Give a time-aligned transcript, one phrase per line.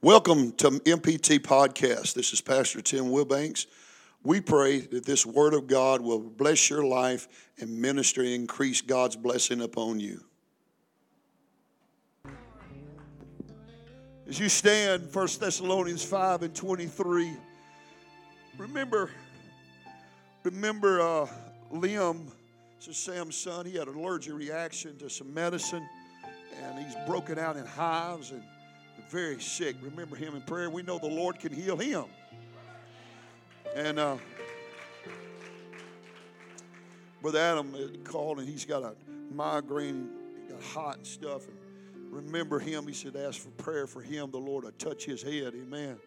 [0.00, 2.14] Welcome to MPT Podcast.
[2.14, 3.66] This is Pastor Tim Wilbanks.
[4.22, 7.26] We pray that this Word of God will bless your life
[7.58, 10.22] and ministry, and increase God's blessing upon you.
[14.28, 17.32] As you stand, 1 Thessalonians 5 and 23,
[18.56, 19.10] remember,
[20.44, 21.26] remember uh,
[21.72, 22.30] Liam,
[22.78, 25.84] this is Sam's son, he had an allergic reaction to some medicine,
[26.62, 28.44] and he's broken out in hives and
[29.10, 29.76] very sick.
[29.82, 30.70] Remember him in prayer.
[30.70, 32.04] We know the Lord can heal him.
[33.74, 34.16] And uh,
[37.22, 38.94] Brother Adam called and he's got a
[39.32, 40.08] migraine,
[40.46, 41.46] he got hot and stuff.
[41.46, 41.56] And
[42.10, 42.86] remember him.
[42.86, 44.30] He said, ask for prayer for him.
[44.30, 45.54] The Lord would touch his head.
[45.54, 45.98] Amen.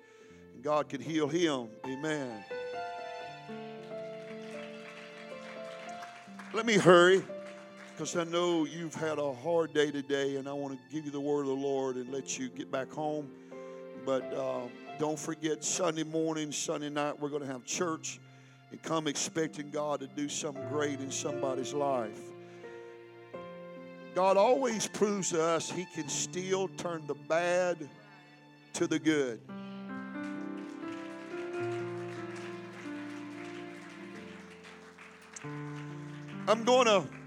[0.54, 1.70] And God can heal him.
[1.85, 2.44] Amen.
[6.54, 7.23] Let me hurry
[8.02, 11.12] because I know you've had a hard day today, and I want to give you
[11.12, 13.30] the word of the Lord and let you get back home.
[14.08, 14.62] But uh,
[14.98, 18.20] don't forget, Sunday morning, Sunday night, we're going to have church
[18.71, 22.20] and come expecting God to do something great in somebody's life.
[24.15, 27.88] God always proves to us He can still turn the bad
[28.74, 29.40] to the good.
[36.48, 37.21] I'm going to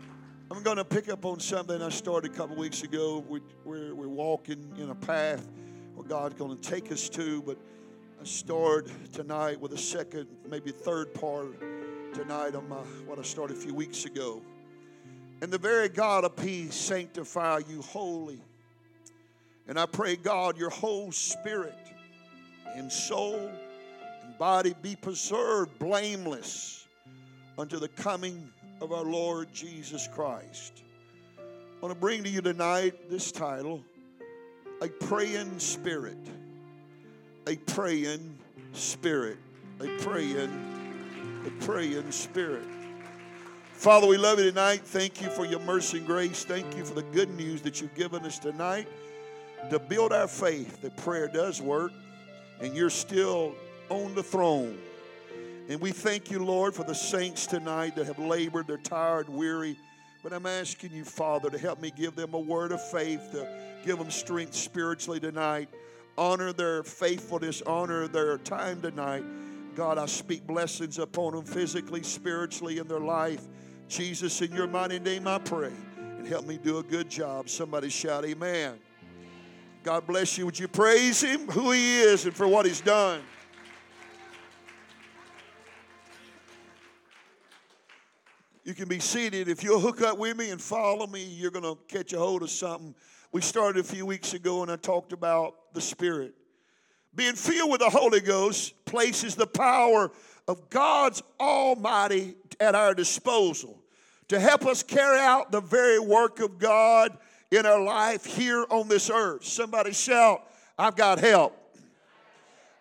[0.55, 3.24] I'm going to pick up on something I started a couple weeks ago.
[3.28, 5.44] We, we're, we're walking in a path
[5.97, 7.58] where God's going to take us to, but
[8.20, 11.58] I start tonight with a second, maybe third part
[12.14, 14.42] tonight on my, what I started a few weeks ago.
[15.42, 18.41] And the very God of peace sanctify you wholly.
[19.66, 21.75] And I pray, God, your whole spirit
[22.77, 23.50] and soul
[24.22, 26.86] and body be preserved blameless
[27.58, 30.83] unto the coming of our Lord Jesus Christ.
[31.39, 31.42] I
[31.80, 33.83] want to bring to you tonight this title
[34.83, 36.19] A Praying Spirit.
[37.47, 38.39] A Praying
[38.72, 39.39] Spirit.
[39.81, 42.64] A Praying, a Praying Spirit.
[43.72, 44.82] Father, we love you tonight.
[44.84, 46.44] Thank you for your mercy and grace.
[46.44, 48.88] Thank you for the good news that you've given us tonight
[49.71, 51.93] to build our faith that prayer does work
[52.60, 53.54] and you're still
[53.88, 54.78] on the throne.
[55.69, 59.78] And we thank you, Lord, for the saints tonight that have labored, they're tired, weary.
[60.22, 63.48] But I'm asking you, Father, to help me give them a word of faith, to
[63.84, 65.70] give them strength spiritually tonight.
[66.19, 69.24] Honor their faithfulness, honor their time tonight.
[69.74, 73.42] God, I speak blessings upon them physically, spiritually, in their life.
[73.88, 75.72] Jesus, in your mighty name I pray.
[75.98, 77.48] And help me do a good job.
[77.48, 78.78] Somebody shout, Amen.
[79.82, 80.47] God bless you.
[80.47, 83.22] Would you praise Him, who He is, and for what He's done?
[88.64, 89.48] You can be seated.
[89.48, 92.42] If you'll hook up with me and follow me, you're going to catch a hold
[92.42, 92.94] of something.
[93.30, 96.32] We started a few weeks ago and I talked about the Spirit.
[97.14, 100.10] Being filled with the Holy Ghost places the power
[100.48, 103.82] of God's Almighty at our disposal
[104.28, 107.19] to help us carry out the very work of God
[107.50, 109.44] in our life here on this earth.
[109.44, 110.42] Somebody shout,
[110.78, 111.54] I've got help.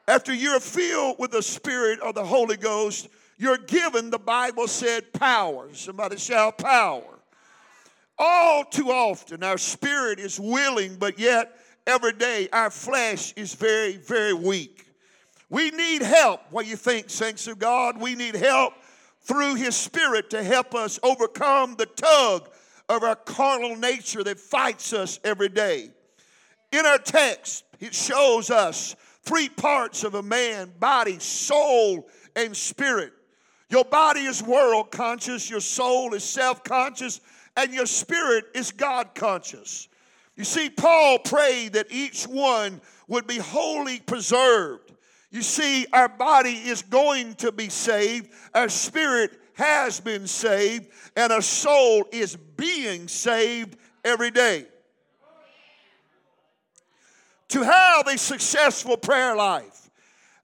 [0.07, 3.09] After you're filled with the Spirit of the Holy Ghost,
[3.43, 5.67] you're given, the Bible said, power.
[5.73, 7.03] Somebody shout power.
[8.17, 13.97] All too often, our spirit is willing, but yet every day our flesh is very,
[13.97, 14.87] very weak.
[15.49, 16.39] We need help.
[16.51, 17.99] What do you think, saints of God?
[17.99, 18.75] We need help
[19.19, 22.49] through His Spirit to help us overcome the tug
[22.87, 25.89] of our carnal nature that fights us every day.
[26.71, 33.11] In our text, it shows us three parts of a man body, soul, and spirit.
[33.73, 37.19] Your body is world conscious, your soul is self conscious,
[37.57, 39.87] and your spirit is God conscious.
[40.35, 44.93] You see, Paul prayed that each one would be wholly preserved.
[45.31, 51.33] You see, our body is going to be saved, our spirit has been saved, and
[51.33, 54.67] our soul is being saved every day.
[57.49, 59.82] To have a successful prayer life,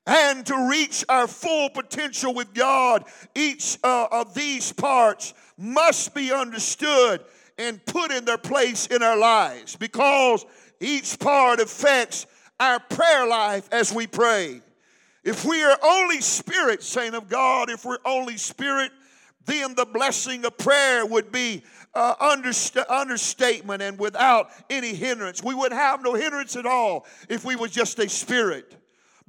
[0.06, 3.06] and to reach our full potential with God,
[3.36, 7.24] each uh, of these parts must be understood
[7.58, 10.46] and put in their place in our lives because
[10.80, 12.26] each part affects
[12.60, 14.62] our prayer life as we pray.
[15.24, 18.92] If we are only spirit, saint of God, if we're only spirit,
[19.46, 21.64] then the blessing of prayer would be
[21.94, 25.44] uh, underst- understatement and without any hindrance.
[25.44, 28.79] We would have no hindrance at all if we were just a spirit.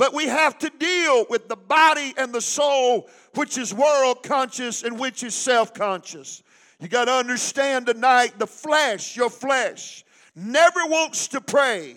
[0.00, 4.82] But we have to deal with the body and the soul, which is world conscious
[4.82, 6.42] and which is self conscious.
[6.80, 10.02] You got to understand tonight the flesh, your flesh,
[10.34, 11.96] never wants to pray.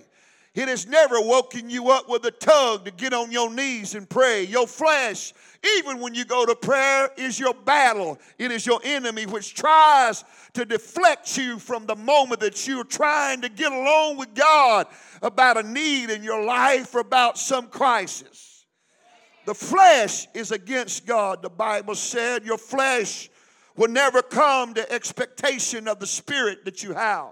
[0.56, 4.08] It has never woken you up with a tug to get on your knees and
[4.08, 4.44] pray.
[4.44, 5.34] Your flesh,
[5.80, 8.20] even when you go to prayer, is your battle.
[8.38, 10.24] It is your enemy which tries
[10.54, 14.86] to deflect you from the moment that you're trying to get along with God
[15.24, 18.66] about a need in your life or about some crisis.
[19.46, 21.42] The flesh is against God.
[21.42, 23.28] The Bible said your flesh
[23.76, 27.32] will never come to expectation of the spirit that you have.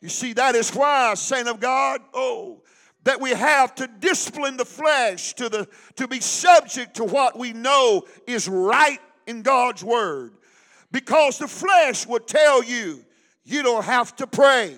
[0.00, 2.62] You see, that is why, saint of God, oh,
[3.04, 7.52] that we have to discipline the flesh to, the, to be subject to what we
[7.52, 10.34] know is right in God's word.
[10.92, 13.04] Because the flesh will tell you,
[13.44, 14.76] you don't have to pray,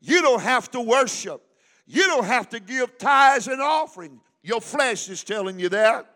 [0.00, 1.42] you don't have to worship,
[1.86, 4.20] you don't have to give tithes and offering.
[4.42, 6.06] Your flesh is telling you that.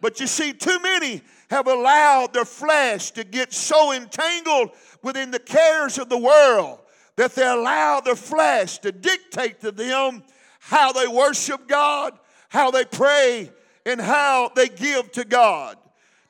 [0.00, 4.70] But you see, too many have allowed their flesh to get so entangled
[5.02, 6.78] within the cares of the world
[7.16, 10.22] that they allow their flesh to dictate to them
[10.58, 12.18] how they worship God,
[12.48, 13.50] how they pray,
[13.86, 15.76] and how they give to God.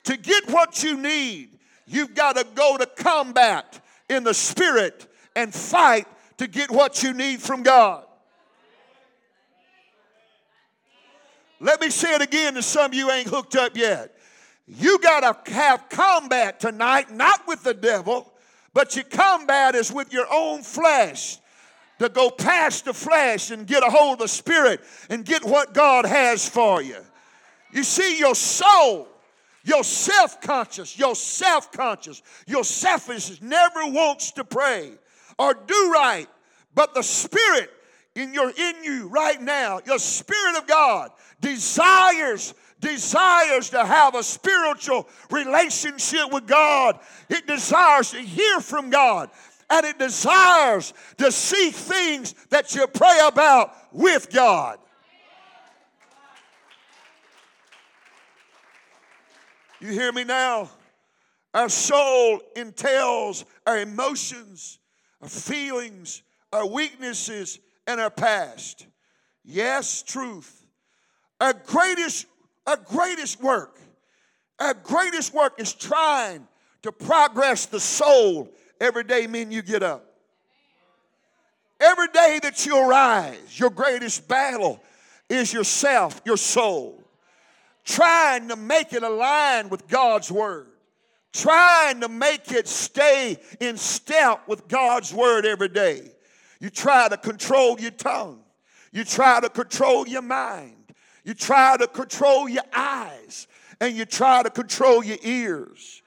[0.04, 5.54] To get what you need, you've got to go to combat in the spirit and
[5.54, 6.06] fight
[6.38, 8.04] to get what you need from God.
[11.60, 14.14] Let me say it again to some of you ain't hooked up yet.
[14.66, 18.33] You got to have combat tonight, not with the devil,
[18.74, 21.38] but your combat is with your own flesh
[22.00, 25.72] to go past the flesh and get a hold of the spirit and get what
[25.72, 26.98] God has for you.
[27.72, 29.08] You see, your soul,
[29.64, 34.92] your self conscious, your self conscious, your selfishness never wants to pray
[35.38, 36.26] or do right,
[36.74, 37.70] but the spirit
[38.14, 41.10] in your in you right now, your spirit of God
[41.40, 42.54] desires
[42.84, 47.00] desires to have a spiritual relationship with God.
[47.28, 49.30] It desires to hear from God.
[49.70, 54.78] And it desires to see things that you pray about with God.
[59.80, 60.70] You hear me now?
[61.54, 64.78] Our soul entails our emotions,
[65.22, 66.22] our feelings,
[66.52, 68.86] our weaknesses, and our past.
[69.44, 70.66] Yes, truth.
[71.40, 72.26] Our greatest
[72.66, 73.78] our greatest work,
[74.58, 76.46] our greatest work is trying
[76.82, 78.50] to progress the soul
[78.80, 80.04] every day, men, you get up.
[81.80, 84.80] Every day that you arise, your greatest battle
[85.28, 87.02] is yourself, your soul.
[87.84, 90.68] Trying to make it align with God's word.
[91.32, 96.10] Trying to make it stay in step with God's word every day.
[96.60, 98.40] You try to control your tongue.
[98.92, 100.83] You try to control your mind.
[101.24, 103.46] You try to control your eyes
[103.80, 106.02] and you try to control your ears.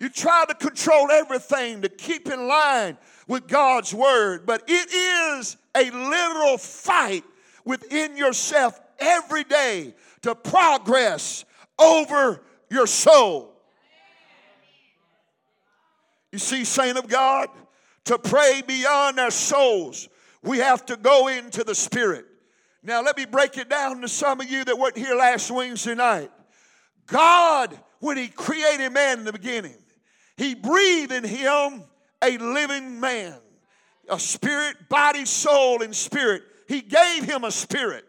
[0.00, 2.96] You try to control everything to keep in line
[3.28, 7.24] with God's word, but it is a literal fight
[7.64, 11.44] within yourself every day to progress
[11.78, 13.54] over your soul.
[16.32, 17.48] You see, saint of God,
[18.06, 20.08] to pray beyond our souls,
[20.42, 22.26] we have to go into the spirit.
[22.82, 25.94] Now, let me break it down to some of you that weren't here last Wednesday
[25.94, 26.30] night.
[27.06, 29.76] God, when He created man in the beginning,
[30.36, 31.84] He breathed in him
[32.22, 33.34] a living man,
[34.08, 36.42] a spirit, body, soul, and spirit.
[36.68, 38.04] He gave him a spirit,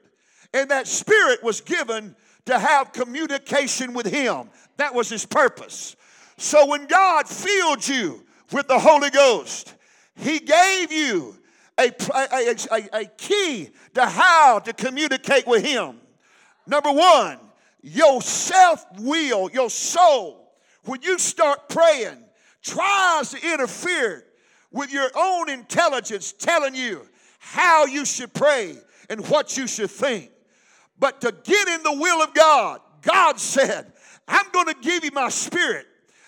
[0.53, 2.15] and that spirit was given
[2.45, 4.49] to have communication with Him.
[4.77, 5.95] That was His purpose.
[6.37, 9.73] So when God filled you with the Holy Ghost,
[10.15, 11.37] He gave you
[11.77, 15.99] a, a, a, a key to how to communicate with Him.
[16.67, 17.39] Number one,
[17.81, 20.53] your self will, your soul,
[20.85, 22.23] when you start praying,
[22.61, 24.25] tries to interfere
[24.71, 27.07] with your own intelligence telling you
[27.39, 28.77] how you should pray
[29.09, 30.31] and what you should think.
[30.97, 33.91] But to get in the will of God, God said,
[34.27, 35.85] I'm going to give you my spirit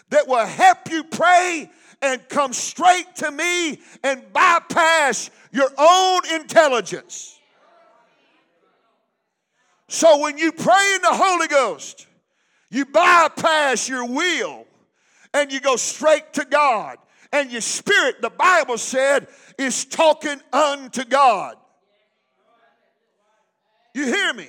[0.10, 1.70] that will help you pray
[2.02, 7.40] and come straight to me and bypass your own intelligence.
[9.88, 12.08] So when you pray in the Holy Ghost,
[12.70, 14.66] you bypass your will
[15.34, 16.98] and you go straight to God.
[17.32, 21.58] And your spirit, the Bible said, is talking unto God.
[23.94, 24.48] You hear me?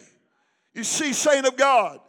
[0.75, 2.01] You see, saint of God,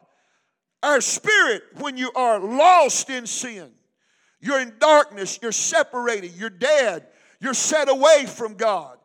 [0.83, 3.71] our spirit, when you are lost in sin,
[4.39, 7.07] you're in darkness, you're separated, you're dead,
[7.39, 8.97] you're set away from God.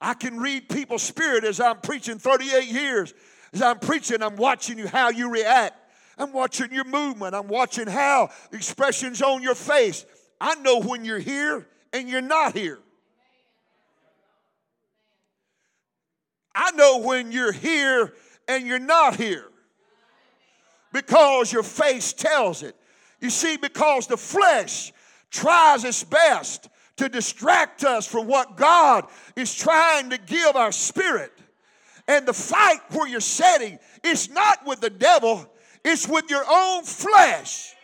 [0.00, 3.14] I can read people's spirit as I'm preaching 38 years.
[3.52, 5.76] As I'm preaching, I'm watching you how you react.
[6.18, 7.34] I'm watching your movement.
[7.34, 10.04] I'm watching how expressions on your face.
[10.40, 12.80] I know when you're here and you're not here.
[16.54, 18.12] I know when you're here
[18.48, 19.46] and you're not here
[20.92, 22.76] because your face tells it.
[23.22, 24.92] You see, because the flesh
[25.30, 31.32] tries its best to distract us from what God is trying to give our spirit.
[32.08, 35.48] And the fight where you're setting is not with the devil,
[35.84, 37.74] it's with your own flesh.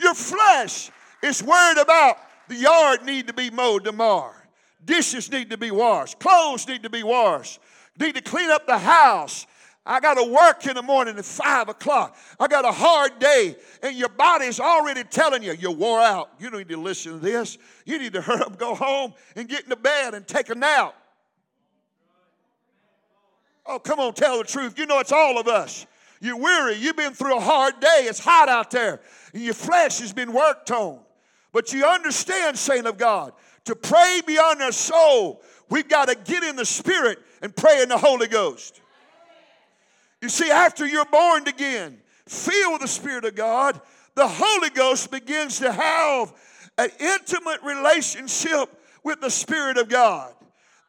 [0.00, 0.90] Your flesh
[1.22, 4.34] is worried about the yard need to be mowed tomorrow.
[4.84, 6.18] Dishes need to be washed.
[6.18, 7.58] Clothes need to be washed.
[7.98, 9.46] Need to clean up the house.
[9.88, 12.14] I got to work in the morning at five o'clock.
[12.38, 16.28] I got a hard day, and your body's already telling you you're wore out.
[16.38, 17.56] You don't need to listen to this.
[17.86, 20.94] You need to hurry up, go home, and get into bed and take a nap.
[23.64, 24.78] Oh, come on, tell the truth.
[24.78, 25.86] You know it's all of us.
[26.20, 26.74] You're weary.
[26.74, 28.00] You've been through a hard day.
[28.02, 29.00] It's hot out there,
[29.32, 31.00] and your flesh has been worked on.
[31.50, 33.32] But you understand, saint of God,
[33.64, 35.40] to pray beyond our soul,
[35.70, 38.82] we've got to get in the Spirit and pray in the Holy Ghost.
[40.20, 43.80] You see, after you're born again, filled with the Spirit of God,
[44.14, 46.32] the Holy Ghost begins to have
[46.76, 48.68] an intimate relationship
[49.04, 50.34] with the Spirit of God.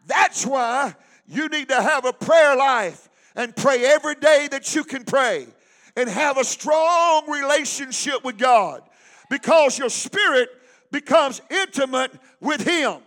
[0.07, 0.95] That's why
[1.27, 5.47] you need to have a prayer life and pray every day that you can pray
[5.95, 8.81] and have a strong relationship with God
[9.29, 10.49] because your spirit
[10.91, 12.97] becomes intimate with Him.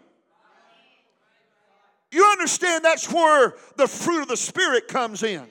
[2.12, 5.46] You understand that's where the fruit of the Spirit comes in.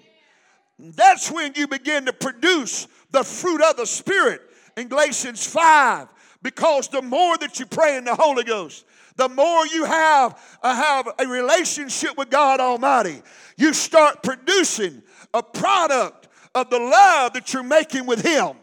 [0.81, 4.41] That's when you begin to produce the fruit of the Spirit
[4.75, 6.07] in Galatians 5.
[6.41, 8.83] Because the more that you pray in the Holy Ghost,
[9.15, 13.21] the more you have, uh, have a relationship with God Almighty,
[13.57, 15.03] you start producing
[15.35, 18.55] a product of the love that you're making with Him.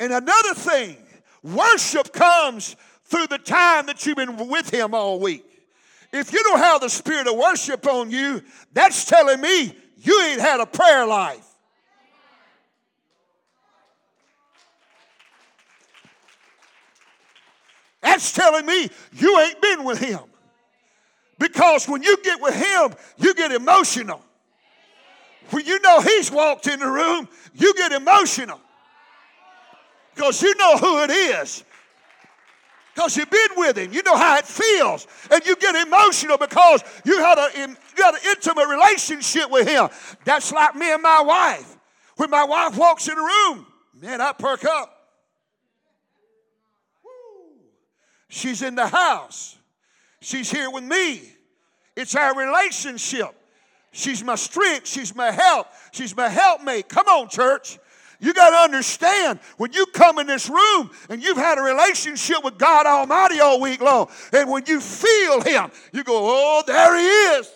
[0.00, 0.96] And another thing,
[1.44, 5.51] worship comes through the time that you've been with Him all week.
[6.12, 8.42] If you don't have the spirit of worship on you,
[8.72, 11.46] that's telling me you ain't had a prayer life.
[18.02, 20.20] That's telling me you ain't been with Him.
[21.38, 24.22] Because when you get with Him, you get emotional.
[25.50, 28.60] When you know He's walked in the room, you get emotional
[30.14, 31.64] because you know who it is.
[32.94, 36.82] Because you've been with him, you know how it feels, and you get emotional because
[37.04, 39.88] you had a you got an intimate relationship with him.
[40.24, 41.76] That's like me and my wife.
[42.16, 43.66] When my wife walks in the room,
[43.98, 44.94] man, I perk up.
[48.28, 49.56] She's in the house.
[50.20, 51.22] She's here with me.
[51.96, 53.30] It's our relationship.
[53.90, 54.86] She's my strength.
[54.86, 55.66] She's my help.
[55.92, 56.88] She's my helpmate.
[56.88, 57.78] Come on, church.
[58.22, 62.44] You got to understand when you come in this room and you've had a relationship
[62.44, 66.96] with God Almighty all week long, and when you feel Him, you go, Oh, there
[66.96, 67.04] He
[67.38, 67.50] is.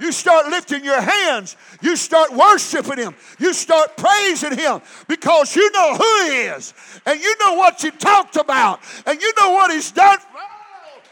[0.00, 1.54] You start lifting your hands.
[1.82, 3.14] You start worshiping Him.
[3.38, 6.72] You start praising Him because you know who He is.
[7.04, 8.80] And you know what you talked about.
[9.04, 10.18] And you know what He's done.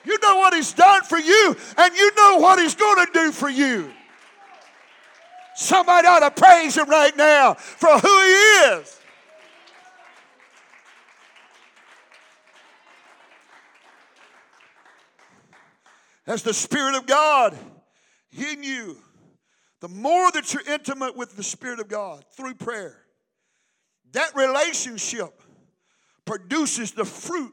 [0.05, 1.57] You know what He's done for you.
[1.77, 3.93] And you know what He's going to do for you.
[5.55, 8.33] Somebody ought to praise him right now for who he
[8.81, 8.99] is.
[16.27, 17.59] As the Spirit of God
[18.31, 18.97] in you,
[19.81, 22.97] the more that you're intimate with the Spirit of God through prayer,
[24.13, 25.43] that relationship
[26.25, 27.53] produces the fruit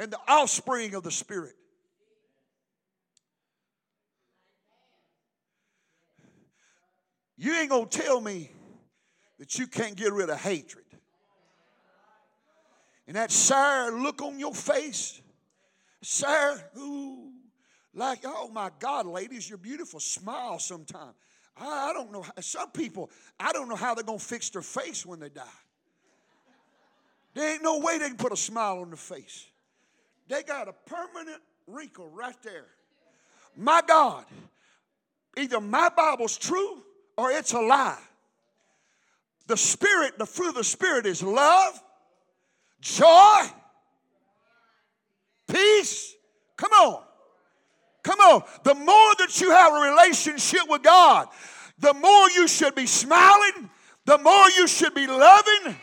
[0.00, 1.54] and the offspring of the Spirit.
[7.40, 8.50] You ain't going to tell me
[9.38, 10.84] that you can't get rid of hatred.
[13.06, 15.22] And that sour look on your face,
[16.02, 17.30] sour, ooh,
[17.94, 21.14] like, oh my God, ladies, your beautiful smile sometimes.
[21.56, 22.26] I, I don't know.
[22.40, 25.42] Some people, I don't know how they're going to fix their face when they die.
[27.32, 29.46] There ain't no way they can put a smile on their face.
[30.28, 32.66] They got a permanent wrinkle right there.
[33.56, 34.26] My God,
[35.38, 36.82] either my Bible's true
[37.20, 37.98] or it's a lie.
[39.46, 41.78] The Spirit, the fruit of the Spirit is love,
[42.80, 43.42] joy,
[45.46, 46.14] peace.
[46.56, 47.02] Come on.
[48.02, 48.42] Come on.
[48.64, 51.28] The more that you have a relationship with God,
[51.78, 53.68] the more you should be smiling,
[54.06, 55.76] the more you should be loving,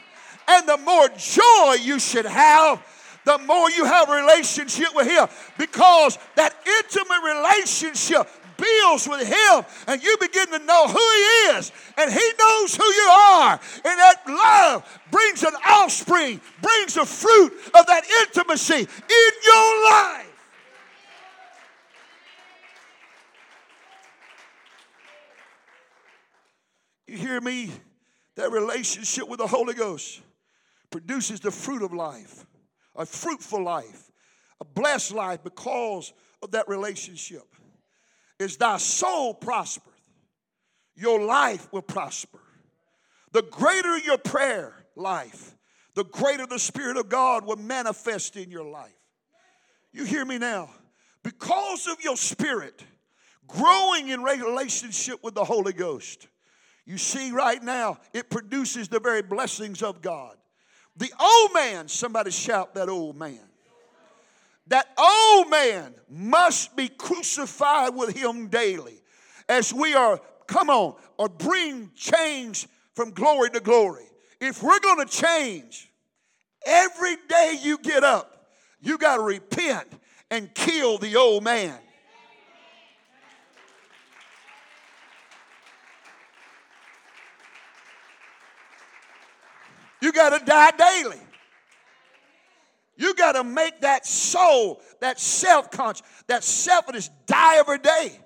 [0.47, 2.83] and the more joy you should have
[3.25, 5.27] the more you have a relationship with Him.
[5.57, 8.25] Because that intimate relationship
[8.57, 12.85] builds with Him and you begin to know who He is and He knows who
[12.85, 13.51] you are.
[13.51, 20.23] And that love brings an offspring, brings the fruit of that intimacy in your life.
[27.07, 27.71] You hear me?
[28.35, 30.21] That relationship with the Holy Ghost
[30.91, 32.45] produces the fruit of life,
[32.95, 34.11] a fruitful life,
[34.61, 37.43] a blessed life because of that relationship.
[38.39, 39.95] Is thy soul prospereth,
[40.95, 42.39] your life will prosper.
[43.31, 45.55] The greater your prayer life,
[45.95, 48.91] the greater the Spirit of God will manifest in your life.
[49.91, 50.69] You hear me now?
[51.23, 52.83] Because of your spirit
[53.47, 56.27] growing in relationship with the Holy Ghost,
[56.85, 60.37] you see right now, it produces the very blessings of God.
[60.95, 63.46] The old man, somebody shout that old man.
[64.67, 69.01] That old man must be crucified with him daily
[69.47, 74.03] as we are, come on, or bring change from glory to glory.
[74.41, 75.89] If we're going to change,
[76.65, 78.47] every day you get up,
[78.81, 79.87] you got to repent
[80.29, 81.77] and kill the old man.
[90.01, 91.26] You got to die daily.
[92.97, 98.19] You got to make that soul, that self conscious, that selfishness die every day.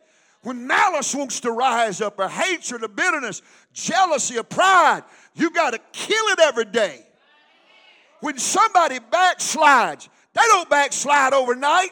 [0.43, 3.41] When malice wants to rise up, or hatred, or bitterness,
[3.73, 5.03] jealousy, or pride,
[5.35, 7.05] you got to kill it every day.
[8.21, 11.91] When somebody backslides, they don't backslide overnight.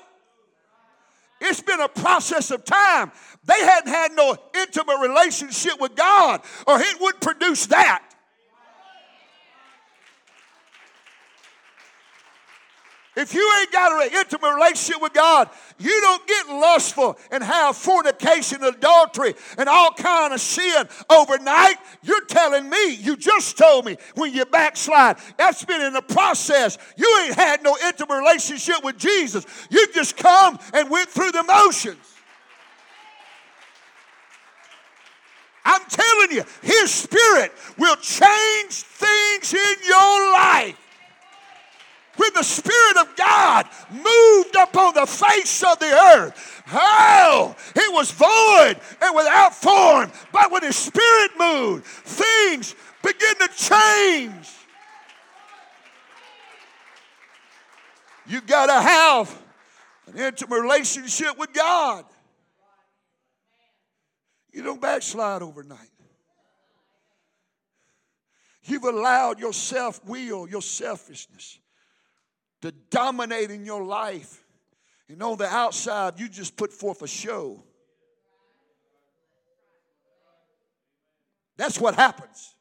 [1.42, 3.12] It's been a process of time.
[3.46, 8.04] They hadn't had no intimate relationship with God, or it wouldn't produce that.
[13.16, 15.50] If you ain't got an intimate relationship with God,
[15.80, 21.78] you don't get lustful and have fornication, adultery, and all kind of sin overnight.
[22.04, 25.18] You're telling me, you just told me when you backslide.
[25.38, 26.78] That's been in the process.
[26.98, 29.46] You ain't had no intimate relationship with Jesus.
[29.72, 31.98] You just come and went through the motions.
[35.66, 40.78] I'm telling you, His Spirit will change things in your life
[42.20, 46.64] when the Spirit of God moved upon the face of the earth.
[46.72, 50.12] Oh, it was void and without form.
[50.34, 54.48] But when His Spirit moved, things begin to change.
[58.28, 59.42] You've got to have
[60.08, 62.06] an intimate relationship with God.
[64.52, 65.80] You don't backslide overnight.
[68.64, 71.60] You've allowed your self will, your selfishness,
[72.62, 74.44] to dominate in your life.
[75.08, 77.64] And on the outside, you just put forth a show.
[81.58, 82.56] That's what happens.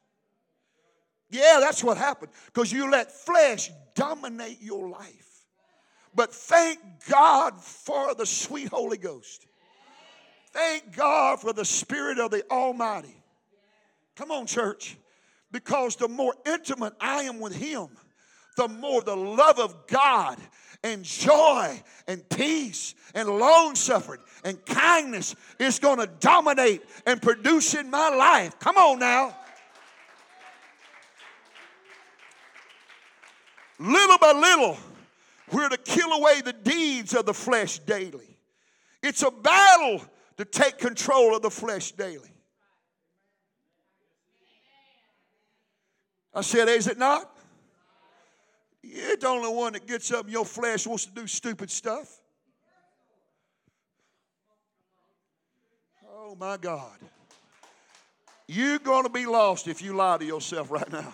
[1.29, 2.31] Yeah, that's what happened.
[2.47, 5.45] Because you let flesh dominate your life.
[6.15, 9.45] But thank God for the sweet Holy Ghost.
[10.51, 13.15] Thank God for the Spirit of the Almighty.
[14.15, 14.97] Come on, church.
[15.51, 17.89] Because the more intimate I am with Him,
[18.59, 20.37] the more the love of God
[20.83, 27.73] and joy and peace and long suffering and kindness is going to dominate and produce
[27.73, 28.59] in my life.
[28.59, 29.33] Come on now.
[33.79, 34.77] Little by little,
[35.53, 38.37] we're to kill away the deeds of the flesh daily.
[39.01, 40.01] It's a battle
[40.35, 42.27] to take control of the flesh daily.
[46.33, 47.38] I said, is it not?
[48.81, 52.21] You're the only one that gets up in your flesh wants to do stupid stuff.
[56.07, 56.97] Oh my God.
[58.47, 61.13] You're going to be lost if you lie to yourself right now.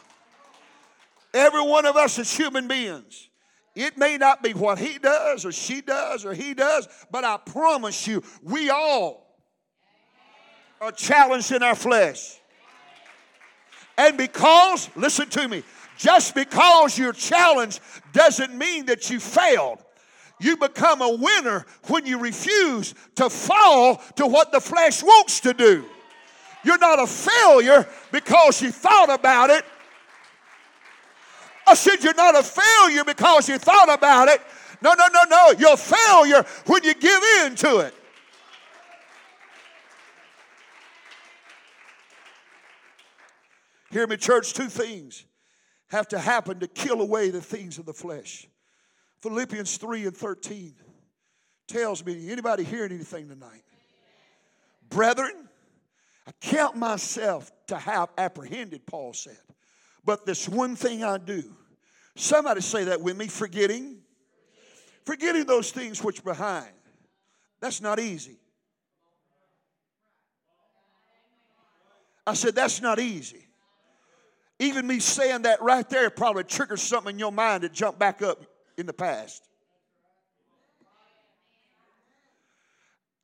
[1.33, 3.29] Every one of us is human beings.
[3.75, 7.37] It may not be what he does or she does or he does, but I
[7.37, 9.35] promise you, we all
[10.79, 12.39] are challenged in our flesh.
[13.97, 15.63] And because, listen to me,
[15.97, 17.79] just because you're challenged
[18.13, 19.79] doesn't mean that you failed.
[20.39, 25.53] You become a winner when you refuse to fall to what the flesh wants to
[25.53, 25.85] do.
[26.63, 29.63] You're not a failure because you thought about it.
[31.67, 34.41] I said you're not a failure because you thought about it.
[34.81, 35.53] No, no, no, no.
[35.57, 37.93] You're a failure when you give in to it.
[43.91, 45.23] Hear me, church, two things
[45.95, 48.47] have to happen to kill away the things of the flesh.
[49.21, 50.75] Philippians 3 and 13
[51.67, 53.63] tells me anybody hearing anything tonight?
[54.89, 55.47] Brethren,
[56.27, 59.37] I count myself to have apprehended, Paul said.
[60.03, 61.43] But this one thing I do.
[62.15, 63.99] Somebody say that with me forgetting.
[65.05, 66.73] Forgetting those things which are behind.
[67.61, 68.37] That's not easy.
[72.27, 73.44] I said, that's not easy.
[74.59, 78.21] Even me saying that right there probably triggers something in your mind to jump back
[78.21, 78.45] up
[78.77, 79.47] in the past.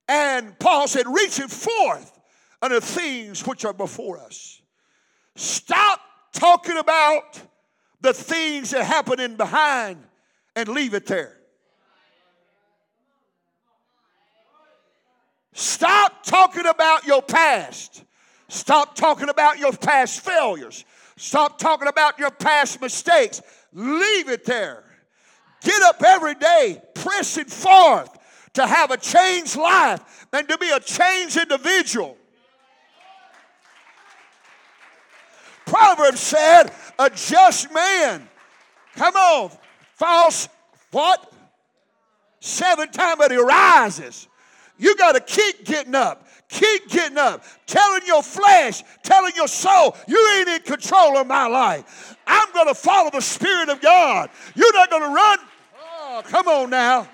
[0.08, 2.20] And Paul said, reaching forth
[2.62, 4.62] unto things which are before us.
[5.36, 6.02] Stop
[6.34, 7.41] talking about
[8.02, 10.04] the things that happen in behind
[10.56, 11.38] and leave it there.
[15.54, 18.04] Stop talking about your past.
[18.50, 20.84] Stop talking about your past failures.
[21.17, 23.41] Stop talking about your past mistakes.
[23.74, 24.84] Leave it there.
[25.62, 28.17] Get up every day, pressing forth
[28.54, 32.17] to have a changed life and to be a changed individual.
[35.65, 38.28] Proverbs said, a just man,
[38.95, 39.52] come on,
[39.93, 40.50] false,
[40.91, 41.32] what?
[42.39, 44.28] Seven times, but he rises.
[44.78, 46.28] You got to keep getting up.
[46.51, 51.47] Keep getting up, telling your flesh, telling your soul, you ain't in control of my
[51.47, 52.17] life.
[52.27, 54.29] I'm going to follow the Spirit of God.
[54.53, 55.39] You're not going to run.
[55.81, 57.07] Oh, come on now.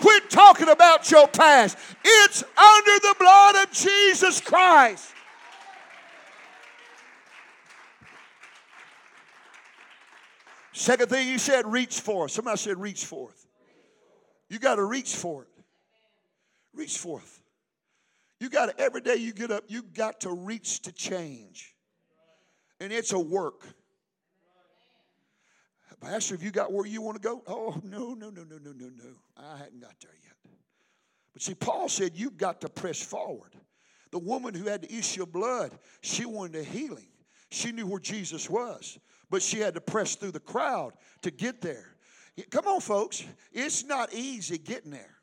[0.00, 1.78] Quit talking about your past.
[2.04, 5.14] It's under the blood of Jesus Christ.
[10.74, 12.32] Second thing you said, reach forth.
[12.32, 13.46] Somebody said, reach forth.
[14.50, 15.48] You got to reach for it.
[16.74, 17.41] Reach forth.
[18.42, 21.76] You got to, every day you get up, you got to reach to change.
[22.80, 23.62] And it's a work.
[26.00, 27.44] Pastor, have you got where you want to go?
[27.46, 29.14] Oh, no, no, no, no, no, no, no.
[29.36, 30.52] I hadn't got there yet.
[31.32, 33.54] But see, Paul said you've got to press forward.
[34.10, 37.10] The woman who had the issue of blood, she wanted a healing.
[37.52, 38.98] She knew where Jesus was,
[39.30, 41.94] but she had to press through the crowd to get there.
[42.50, 43.24] Come on, folks.
[43.52, 45.21] It's not easy getting there.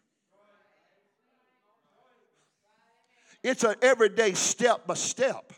[3.43, 5.54] It's an everyday step by step.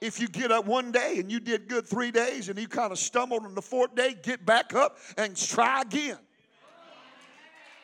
[0.00, 2.90] If you get up one day and you did good three days and you kind
[2.90, 6.18] of stumbled on the fourth day, get back up and try again.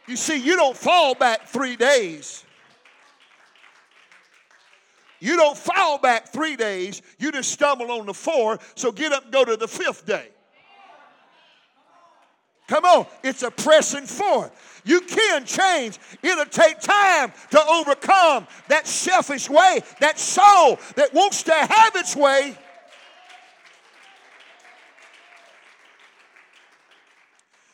[0.09, 2.45] You see, you don't fall back three days.
[5.21, 7.03] You don't fall back three days.
[7.19, 8.59] You just stumble on the four.
[8.75, 10.29] So get up and go to the fifth day.
[12.69, 14.78] Come on, it's a pressing forth.
[14.89, 15.99] You can change.
[16.23, 22.17] It'll take time to overcome that selfish way, that soul that wants to have its
[22.17, 22.57] way.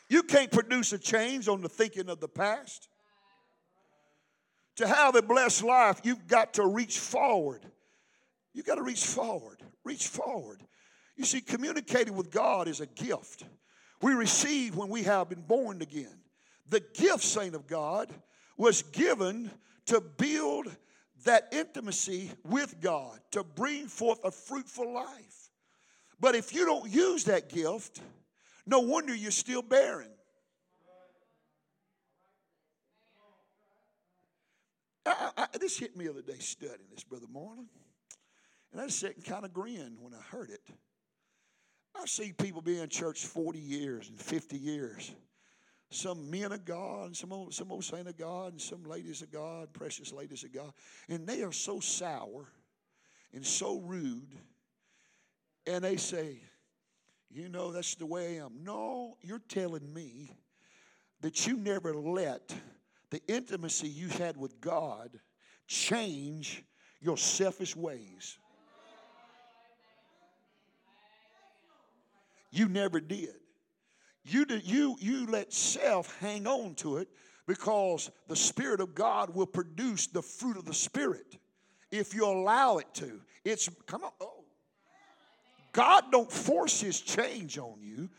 [0.09, 2.89] You can't produce a change on the thinking of the past.
[4.75, 7.65] To have a blessed life, you've got to reach forward.
[8.53, 9.63] You've got to reach forward.
[9.85, 10.61] Reach forward.
[11.15, 13.45] You see, communicating with God is a gift
[14.01, 16.19] we receive when we have been born again.
[16.69, 18.09] The gift, saint of God,
[18.57, 19.51] was given
[19.87, 20.75] to build
[21.25, 25.49] that intimacy with God, to bring forth a fruitful life.
[26.19, 28.01] But if you don't use that gift,
[28.65, 30.09] no wonder you're still barren.
[35.05, 37.67] I, I, this hit me the other day studying this, Brother Marlon.
[38.71, 40.61] And I sat and kind of grinned when I heard it.
[41.95, 45.11] I see people be in church 40 years and 50 years.
[45.89, 49.31] Some men of God, some old, some old saint of God, and some ladies of
[49.31, 50.73] God, precious ladies of God.
[51.09, 52.47] And they are so sour
[53.33, 54.35] and so rude.
[55.67, 56.41] And they say,
[57.31, 58.63] you know, that's the way I am.
[58.63, 60.31] No, you're telling me
[61.21, 62.53] that you never let
[63.09, 65.09] the intimacy you had with God
[65.67, 66.63] change
[67.01, 68.37] your selfish ways.
[72.51, 73.35] You never did.
[74.25, 77.07] You, did, you, you let self hang on to it
[77.45, 81.37] because the Spirit of God will produce the fruit of the Spirit
[81.91, 83.21] if you allow it to.
[83.43, 84.43] It's, come on, oh.
[85.73, 88.09] God don't force His change on you.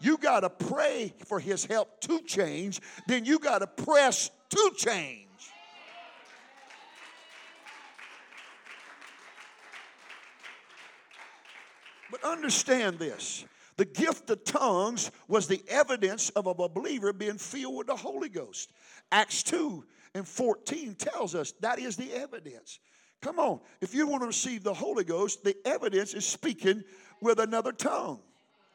[0.00, 4.72] You got to pray for His help to change, then you got to press to
[4.76, 5.28] change.
[12.10, 13.44] But understand this
[13.76, 18.28] the gift of tongues was the evidence of a believer being filled with the Holy
[18.28, 18.72] Ghost.
[19.10, 19.84] Acts 2
[20.14, 22.78] and 14 tells us that is the evidence.
[23.20, 26.84] Come on, if you want to receive the Holy Ghost, the evidence is speaking
[27.20, 28.20] with another tongue.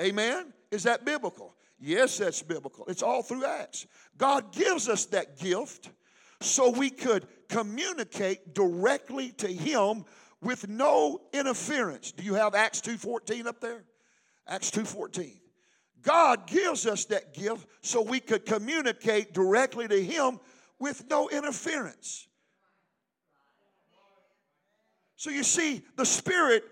[0.02, 0.54] Amen?
[0.72, 1.56] Is that biblical?
[1.80, 2.86] Yes, that's biblical.
[2.88, 3.88] It's all through Acts.
[4.18, 5.90] God gives us that gift
[6.42, 10.04] so we could communicate directly to him
[10.42, 12.12] with no interference.
[12.12, 13.84] Do you have Acts 2:14 up there?
[14.50, 15.40] Acts 2:14.
[16.02, 20.40] God gives us that gift so we could communicate directly to him
[20.80, 22.28] with no interference.
[25.18, 26.64] So you see, the spirit,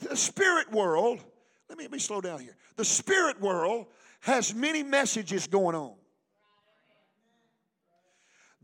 [0.00, 1.22] the spirit world,
[1.68, 2.56] let me, let me slow down here.
[2.76, 3.86] The spirit world
[4.20, 5.94] has many messages going on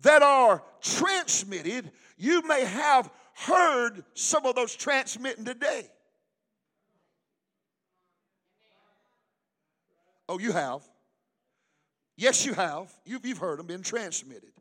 [0.01, 1.93] that are transmitted.
[2.17, 5.92] You may have heard some of those transmitting today.
[10.33, 10.81] Oh, you have.
[12.17, 12.91] Yes, you have.
[13.05, 14.53] You've, you've heard them been transmitted.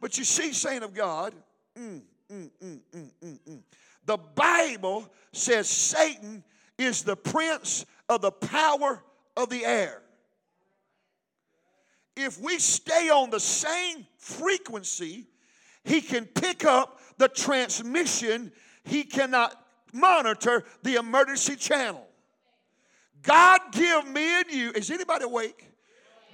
[0.00, 1.34] But you see, saint of God,
[1.78, 2.00] mm,
[2.32, 3.62] mm, mm, mm, mm, mm.
[4.06, 6.42] the Bible says Satan
[6.78, 9.04] is the prince of the power
[9.36, 10.00] of the air.
[12.16, 15.26] If we stay on the same frequency,
[15.84, 18.50] he can pick up the transmission,
[18.84, 22.06] he cannot monitor the emergency channel.
[23.22, 25.70] God give me and you, is anybody awake?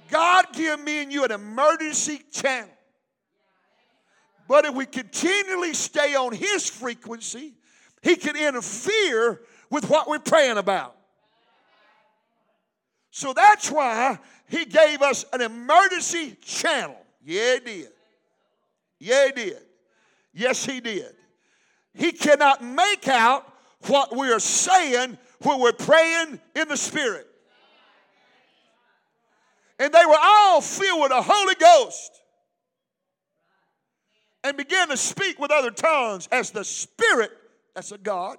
[0.09, 2.69] God give me and you an emergency channel.
[4.47, 7.53] But if we continually stay on his frequency,
[8.01, 10.95] he can interfere with what we're praying about.
[13.11, 16.97] So that's why he gave us an emergency channel.
[17.23, 17.89] Yeah, he did.
[18.99, 19.61] Yeah, he did.
[20.33, 21.13] Yes, he did.
[21.93, 23.51] He cannot make out
[23.87, 27.27] what we are saying when we're praying in the Spirit.
[29.79, 32.21] And they were all filled with the Holy Ghost
[34.43, 37.31] and began to speak with other tongues as the Spirit,
[37.73, 38.37] that's a God,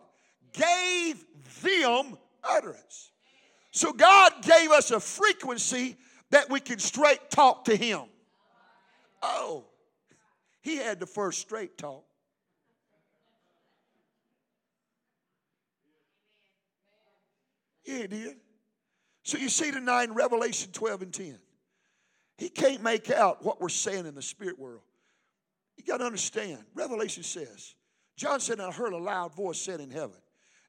[0.52, 1.24] gave
[1.62, 3.10] them utterance.
[3.70, 5.96] So God gave us a frequency
[6.30, 8.02] that we can straight talk to Him.
[9.22, 9.64] Oh,
[10.60, 12.04] He had the first straight talk.
[17.90, 18.36] Yeah, he did.
[19.22, 21.38] So you see tonight in Revelation 12 and 10,
[22.38, 24.82] he can't make out what we're saying in the spirit world.
[25.76, 27.74] You got to understand, Revelation says,
[28.16, 30.16] John said, I heard a loud voice said in heaven,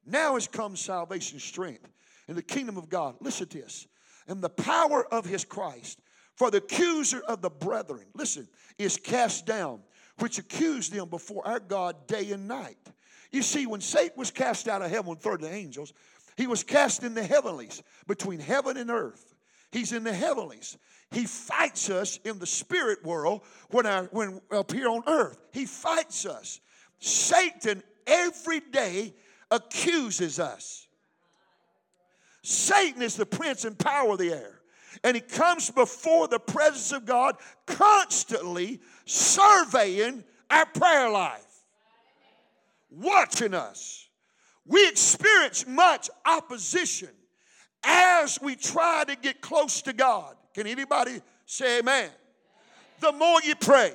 [0.04, 1.88] Now has come salvation strength
[2.28, 3.16] in the kingdom of God.
[3.20, 3.86] Listen to this.
[4.26, 6.00] And the power of his Christ.
[6.36, 9.80] For the accuser of the brethren, listen, is cast down,
[10.18, 12.78] which accused them before our God day and night.
[13.32, 15.92] You see, when Satan was cast out of heaven with 30 angels,
[16.36, 19.34] he was cast in the heavenlies, between heaven and earth.
[19.70, 20.76] He's in the heavenlies.
[21.10, 25.38] He fights us in the spirit world when, I, when up here on earth.
[25.52, 26.60] He fights us.
[26.98, 29.14] Satan every day
[29.50, 30.86] accuses us.
[32.42, 34.60] Satan is the prince and power of the air.
[35.04, 41.64] And he comes before the presence of God constantly surveying our prayer life,
[42.90, 44.08] watching us.
[44.66, 47.10] We experience much opposition
[47.84, 50.36] as we try to get close to God.
[50.54, 52.10] Can anybody say amen?
[53.00, 53.92] The more you pray,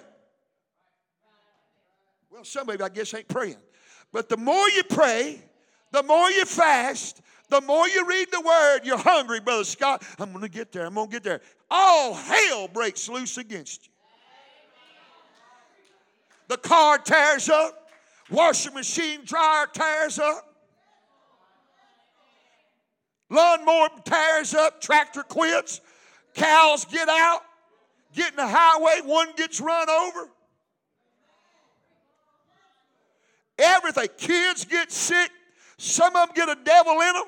[2.29, 3.57] well, somebody I guess ain't praying,
[4.11, 5.41] but the more you pray,
[5.91, 10.03] the more you fast, the more you read the word, you're hungry, Brother Scott.
[10.19, 10.85] I'm going to get there.
[10.85, 11.41] I'm going to get there.
[11.71, 13.93] All hell breaks loose against you.
[16.49, 17.89] The car tears up,
[18.29, 20.46] washing machine dryer tears up,
[23.29, 25.81] Lawnmower tears up, tractor quits,
[26.33, 27.41] cows get out,
[28.13, 30.29] get in the highway, one gets run over.
[33.59, 34.07] Everything.
[34.17, 35.31] Kids get sick,
[35.77, 37.25] some of them get a devil in them.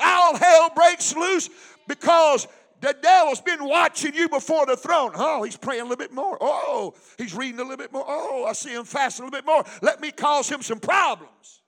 [0.00, 1.48] All hell breaks loose
[1.88, 2.46] because
[2.80, 5.12] the devil's been watching you before the throne.
[5.14, 6.36] Oh, he's praying a little bit more.
[6.40, 8.04] Oh, he's reading a little bit more.
[8.06, 9.64] Oh, I see him fasting a little bit more.
[9.80, 11.62] Let me cause him some problems.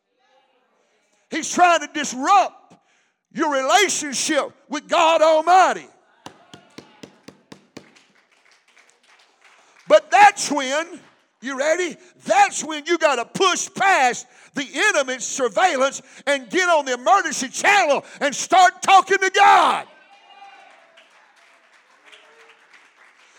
[1.31, 2.75] He's trying to disrupt
[3.33, 5.87] your relationship with God Almighty.
[9.89, 11.01] But that's when,
[11.41, 11.97] you ready?
[12.25, 17.49] That's when you got to push past the enemy's surveillance and get on the emergency
[17.49, 19.87] channel and start talking to God.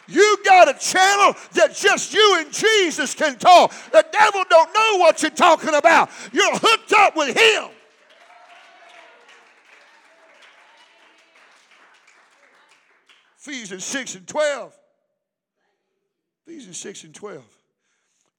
[0.08, 3.74] You got a channel that just you and Jesus can talk.
[3.92, 6.10] The devil don't know what you're talking about.
[6.32, 7.72] You're hooked up with him.
[13.48, 14.78] Ephesians 6 and 12.
[16.46, 17.44] Ephesians 6 and 12.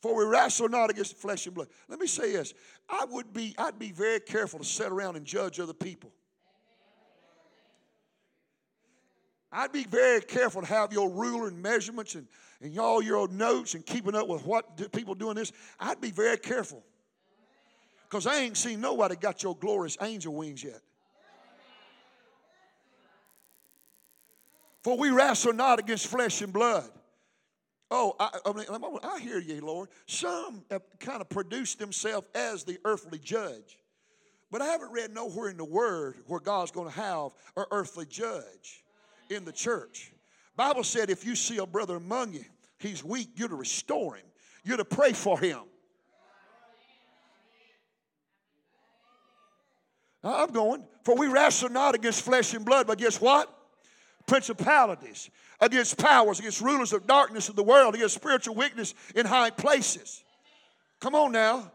[0.02, 1.68] For we wrestle not against flesh and blood.
[1.88, 2.52] Let me say this.
[2.88, 6.12] I would be, I'd be very careful to sit around and judge other people.
[9.50, 12.28] I'd be very careful to have your ruler and measurements and,
[12.60, 15.52] and all your old notes and keeping up with what people doing this.
[15.80, 16.84] I'd be very careful.
[18.08, 20.80] Because I ain't seen nobody got your glorious angel wings yet.
[24.84, 26.88] For we wrestle not against flesh and blood.
[27.90, 28.66] Oh, I, I, mean,
[29.02, 29.88] I hear you, Lord.
[30.06, 33.78] Some have kind of produced themselves as the earthly judge.
[34.50, 38.06] But I haven't read nowhere in the Word where God's going to have an earthly
[38.06, 38.84] judge
[39.30, 40.12] in the church.
[40.56, 42.44] Bible said if you see a brother among you,
[42.78, 44.26] he's weak, you're to restore him.
[44.64, 45.60] You're to pray for him.
[50.22, 50.84] I'm going.
[51.04, 53.54] For we wrestle not against flesh and blood, but against what?
[54.28, 59.50] Principalities, against powers, against rulers of darkness of the world, against spiritual weakness in high
[59.50, 60.22] places.
[61.00, 61.72] Come on now.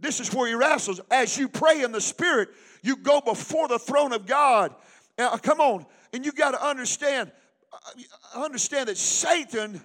[0.00, 1.00] This is where he wrestles.
[1.10, 2.48] As you pray in the Spirit,
[2.82, 4.74] you go before the throne of God.
[5.18, 5.86] Now, come on.
[6.12, 7.30] And you got to understand,
[7.72, 9.80] uh, understand that Satan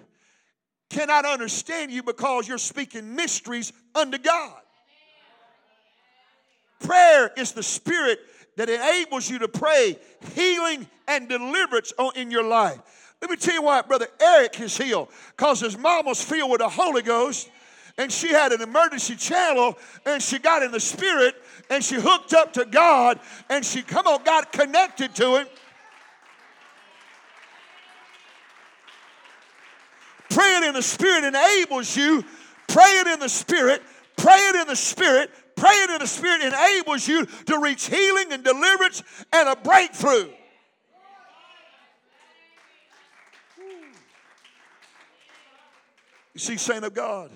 [0.90, 4.62] cannot understand you because you're speaking mysteries unto God.
[6.80, 8.20] Prayer is the spirit
[8.60, 9.98] that enables you to pray
[10.36, 12.78] healing and deliverance in your life.
[13.22, 15.08] Let me tell you why Brother Eric is healed.
[15.38, 17.50] Because his mom was filled with the Holy Ghost
[17.98, 21.36] and she had an emergency channel and she got in the spirit
[21.70, 25.48] and she hooked up to God and she, come on, got connected to Him.
[30.32, 32.26] Praying in the spirit enables you,
[32.68, 33.82] praying in the spirit,
[34.18, 39.04] praying in the spirit, praying in the spirit enables you to reach healing and deliverance
[39.34, 40.30] and a breakthrough.
[46.34, 47.32] You see, saint of God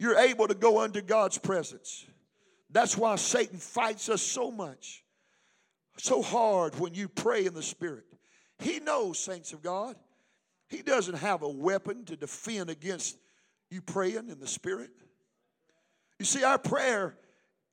[0.00, 2.06] you're able to go under God's presence.
[2.70, 5.04] That's why Satan fights us so much,
[5.98, 8.04] so hard when you pray in the Spirit.
[8.58, 9.96] He knows, saints of God,
[10.68, 13.18] he doesn't have a weapon to defend against
[13.68, 14.90] you praying in the Spirit.
[16.20, 17.16] You see, our prayer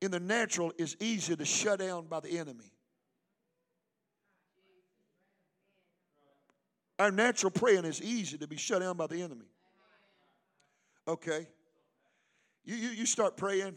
[0.01, 2.71] in the natural is easy to shut down by the enemy.
[6.97, 9.47] Our natural praying is easy to be shut down by the enemy.
[11.09, 11.45] Okay.
[12.63, 13.75] You, you, you start praying,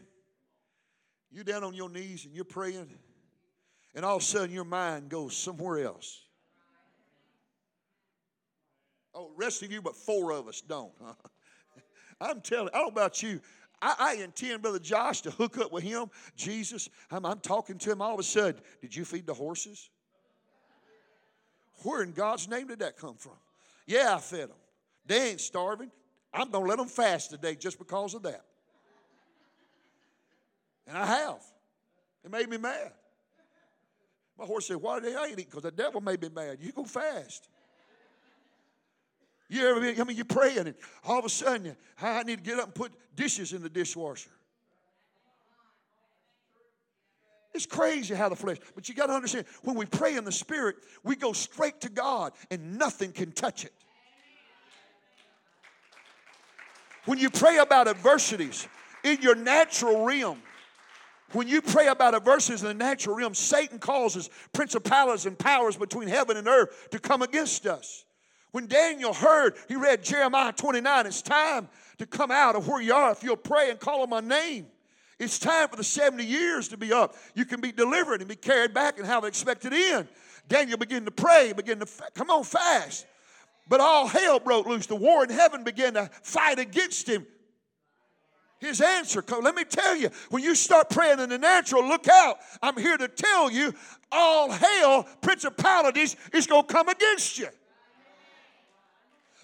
[1.32, 2.88] you're down on your knees and you're praying,
[3.96, 6.22] and all of a sudden your mind goes somewhere else.
[9.16, 10.92] Oh, rest of you, but four of us don't.
[11.04, 11.14] Huh?
[12.20, 13.40] I'm telling, I don't know about you.
[13.82, 16.10] I, I, intend, Brother Josh, to hook up with him.
[16.36, 18.02] Jesus, I'm, I'm talking to him.
[18.02, 19.88] All of a sudden, did you feed the horses?
[21.82, 23.32] Where in God's name did that come from?
[23.86, 24.56] Yeah, I fed them.
[25.06, 25.90] They ain't starving.
[26.32, 28.44] I'm going to let them fast today just because of that.
[30.86, 31.42] And I have.
[32.24, 32.92] It made me mad.
[34.38, 35.50] My horse said, Why did I ain't eat?
[35.50, 36.58] Because the devil made me mad.
[36.60, 37.48] You go fast.
[39.50, 42.36] You ever been, I mean, you're praying, and all of a sudden, you, I need
[42.36, 44.30] to get up and put dishes in the dishwasher.
[47.52, 50.30] It's crazy how the flesh, but you got to understand when we pray in the
[50.30, 53.72] Spirit, we go straight to God and nothing can touch it.
[57.06, 58.68] When you pray about adversities
[59.02, 60.40] in your natural realm,
[61.32, 66.06] when you pray about adversities in the natural realm, Satan causes principalities and powers between
[66.06, 68.04] heaven and earth to come against us.
[68.52, 72.92] When Daniel heard, he read Jeremiah 29, it's time to come out of where you
[72.94, 74.66] are if you'll pray and call on my name.
[75.18, 77.14] It's time for the 70 years to be up.
[77.34, 80.08] You can be delivered and be carried back and have an expected end.
[80.48, 83.06] Daniel began to pray, began to fa- come on fast.
[83.68, 84.86] But all hell broke loose.
[84.86, 87.26] The war in heaven began to fight against him
[88.60, 89.24] his answer.
[89.42, 92.38] Let me tell you, when you start praying in the natural, look out.
[92.62, 93.74] I'm here to tell you,
[94.12, 97.48] all hell, principalities, is going to come against you.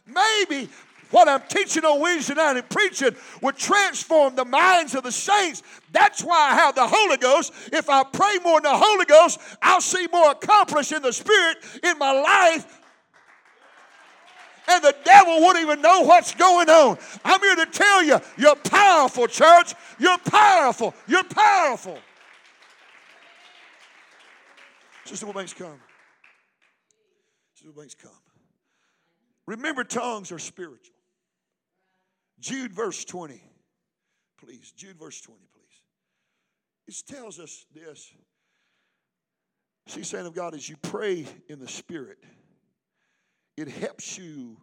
[0.06, 0.68] Maybe
[1.10, 5.62] what I'm teaching on Wednesday night and preaching would transform the minds of the saints.
[5.92, 7.52] That's why I have the Holy Ghost.
[7.72, 11.58] If I pray more in the Holy Ghost, I'll see more accomplished in the Spirit
[11.82, 12.82] in my life
[14.68, 16.98] and the devil wouldn't even know what's going on.
[17.24, 19.74] I'm here to tell you, you're powerful, church.
[19.98, 20.94] You're powerful.
[21.06, 21.98] You're powerful.
[25.04, 25.80] Sister Banks, come.
[27.54, 28.25] Sister Banks, come.
[29.46, 30.96] Remember, tongues are spiritual.
[32.40, 33.42] Jude verse 20,
[34.38, 34.72] please.
[34.76, 35.66] Jude verse 20, please.
[36.88, 38.12] It tells us this.
[39.88, 42.18] See, saying of God, as you pray in the Spirit,
[43.56, 44.56] it helps you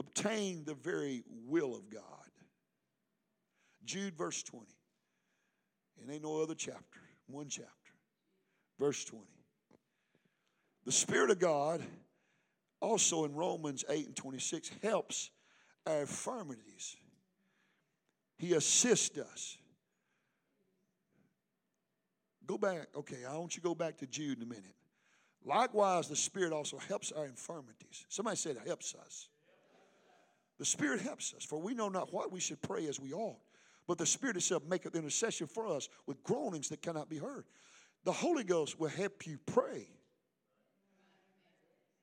[0.00, 2.02] obtain the very will of God.
[3.84, 4.66] Jude, verse 20.
[6.02, 7.70] And ain't no other chapter, one chapter.
[8.78, 9.24] Verse 20.
[10.84, 11.82] The Spirit of God
[12.80, 15.30] also in Romans 8 and 26 helps
[15.86, 16.96] our infirmities.
[18.38, 19.56] He assists us.
[22.46, 22.88] Go back.
[22.94, 24.74] Okay, I want you to go back to Jude in a minute.
[25.44, 28.04] Likewise, the Spirit also helps our infirmities.
[28.08, 29.28] Somebody said it helps us.
[30.58, 33.38] The Spirit helps us, for we know not what we should pray as we ought.
[33.86, 37.44] But the Spirit itself maketh intercession for us with groanings that cannot be heard.
[38.04, 39.88] The Holy Ghost will help you pray.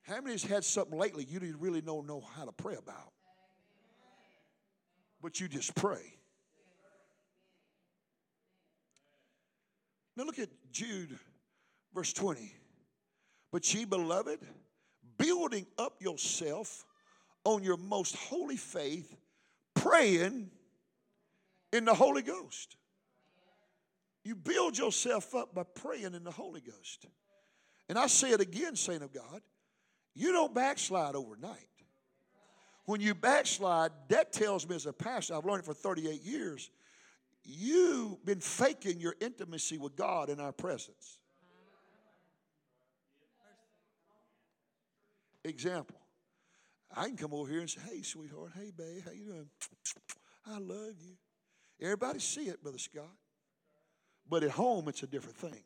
[0.04, 3.12] How many has had something lately you didn't really know, know how to pray about?
[5.22, 6.14] But you just pray.
[10.16, 11.18] Now look at Jude,
[11.94, 12.52] verse 20.
[13.50, 14.40] But ye, beloved,
[15.16, 16.84] building up yourself
[17.44, 19.16] on your most holy faith,
[19.74, 20.50] praying
[21.72, 22.76] in the Holy Ghost.
[24.22, 27.06] You build yourself up by praying in the Holy Ghost.
[27.88, 29.40] And I say it again, saint of God,
[30.14, 31.68] you don't backslide overnight.
[32.86, 36.70] When you backslide, that tells me as a pastor, I've learned it for 38 years,
[37.42, 41.18] you've been faking your intimacy with God in our presence.
[45.44, 45.96] Example.
[46.96, 49.50] I can come over here and say, hey, sweetheart, hey, babe, how you doing?
[50.46, 51.16] I love you.
[51.80, 53.10] Everybody see it, Brother Scott.
[54.28, 55.64] But at home, it's a different thing.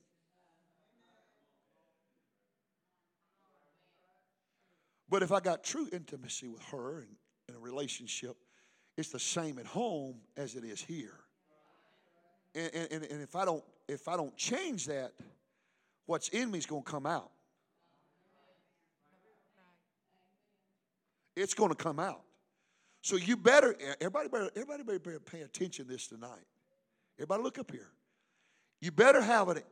[5.08, 7.08] But if I got true intimacy with her and
[7.48, 8.36] in a relationship,
[8.96, 11.18] it's the same at home as it is here.
[12.54, 15.12] And, and, and if I don't if I don't change that,
[16.06, 17.30] what's in me is going to come out.
[21.34, 22.20] It's going to come out.
[23.00, 26.44] So you better, everybody better, everybody better pay attention to this tonight.
[27.16, 27.88] Everybody look up here.
[28.80, 29.62] You better have a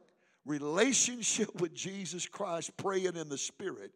[0.46, 3.92] relationship with Jesus Christ, praying in the Spirit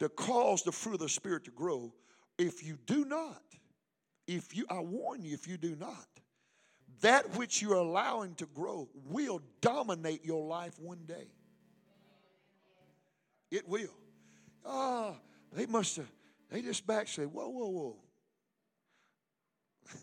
[0.00, 1.92] to cause the fruit of the Spirit to grow.
[2.38, 3.42] If you do not,
[4.26, 6.08] if you, I warn you, if you do not,
[7.02, 11.28] that which you're allowing to grow will dominate your life one day.
[13.50, 13.94] It will.
[14.64, 15.16] Ah, oh,
[15.52, 16.10] they must have,
[16.50, 17.32] they just backslid.
[17.32, 17.96] Whoa, whoa, whoa.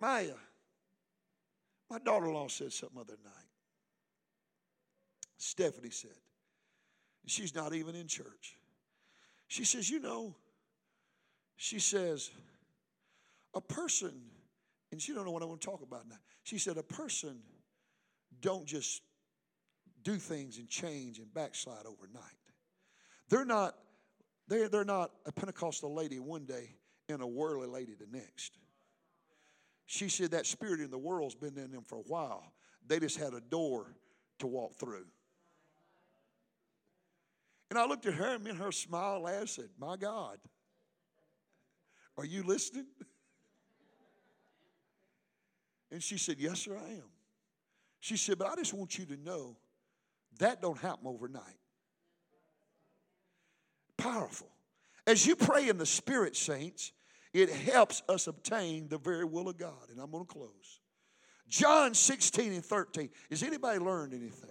[0.00, 0.34] Maya,
[1.90, 3.32] my daughter in law said something other night.
[5.36, 6.10] Stephanie said,
[7.30, 8.56] she's not even in church.
[9.48, 10.36] She says, You know,
[11.56, 12.30] she says,
[13.54, 14.12] a person,
[14.92, 16.18] and she don't know what I want to talk about now.
[16.44, 17.40] She said, a person
[18.40, 19.02] don't just
[20.02, 22.22] do things and change and backslide overnight.
[23.28, 23.74] They're not,
[24.46, 26.76] they're, they're not a Pentecostal lady one day
[27.08, 28.56] and a worldly lady the next.
[29.86, 32.52] She said that spirit in the world's been in them for a while.
[32.86, 33.94] They just had a door
[34.38, 35.06] to walk through.
[37.70, 40.38] And I looked at her and me and her smile and said, My God,
[42.16, 42.86] are you listening?
[45.90, 47.10] And she said, Yes, sir, I am.
[48.00, 49.56] She said, But I just want you to know
[50.38, 51.42] that don't happen overnight.
[53.96, 54.48] Powerful.
[55.06, 56.92] As you pray in the Spirit, saints,
[57.32, 59.90] it helps us obtain the very will of God.
[59.90, 60.80] And I'm going to close.
[61.48, 63.08] John 16 and 13.
[63.30, 64.50] Has anybody learned anything?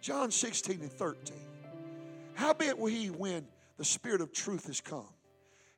[0.00, 1.36] John 16 and 13.
[2.34, 3.46] Howbeit will he when
[3.76, 5.08] the Spirit of truth is come?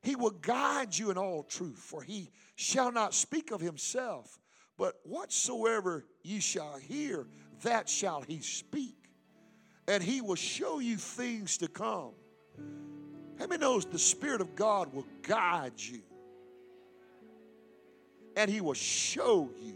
[0.03, 4.39] He will guide you in all truth, for he shall not speak of himself,
[4.77, 7.27] but whatsoever ye shall hear,
[7.63, 8.97] that shall he speak.
[9.87, 12.13] And he will show you things to come.
[13.39, 16.01] How many knows the Spirit of God will guide you?
[18.37, 19.75] And He will show you.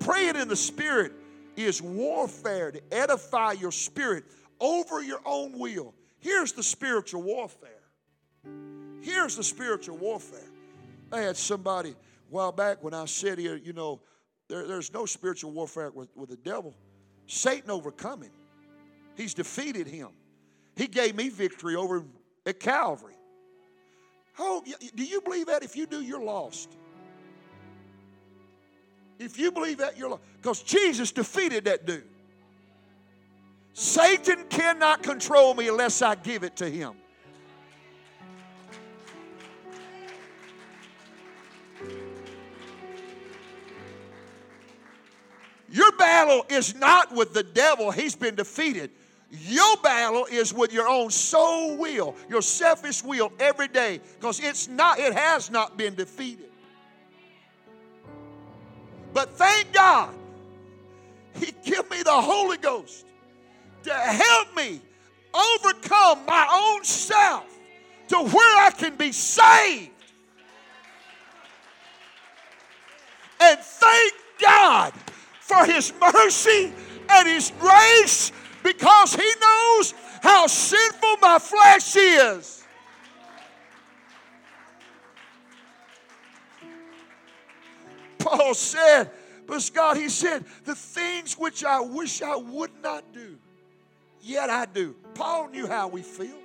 [0.00, 1.12] Praying in the Spirit
[1.56, 4.24] is warfare to edify your spirit
[4.60, 5.94] over your own will.
[6.18, 7.70] Here's the spiritual warfare.
[9.00, 10.50] Here's the spiritual warfare.
[11.12, 11.94] I had somebody
[12.30, 14.00] while back when I said here, you know,
[14.48, 16.74] there, there's no spiritual warfare with, with the devil.
[17.26, 18.30] Satan overcoming.
[19.16, 20.08] He's defeated him.
[20.76, 22.04] He gave me victory over
[22.44, 23.14] at Calvary.
[24.38, 24.62] Oh,
[24.94, 25.62] do you believe that?
[25.62, 26.76] If you do, you're lost.
[29.18, 30.18] If you believe that, you're.
[30.40, 32.04] Because Jesus defeated that dude.
[33.72, 36.94] Satan cannot control me unless I give it to him.
[45.68, 48.90] Your battle is not with the devil, he's been defeated.
[49.30, 54.68] Your battle is with your own soul will, your selfish will every day, because it's
[54.68, 56.46] not, it has not been defeated.
[59.16, 60.14] But thank God,
[61.36, 63.06] He give me the Holy Ghost
[63.84, 64.78] to help me
[65.32, 67.46] overcome my own self
[68.08, 69.88] to where I can be saved.
[73.40, 74.92] And thank God
[75.40, 76.74] for His mercy
[77.08, 82.65] and His grace because He knows how sinful my flesh is.
[88.26, 89.10] Paul said,
[89.46, 93.38] but God, he said, the things which I wish I would not do,
[94.20, 94.96] yet I do.
[95.14, 96.38] Paul knew how we feel.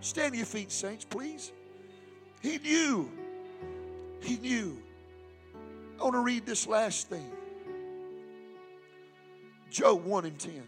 [0.00, 1.50] Stand to your feet, saints, please.
[2.40, 3.10] He knew.
[4.20, 4.80] He knew.
[5.98, 7.32] I want to read this last thing.
[9.70, 10.62] Job 1 and 10.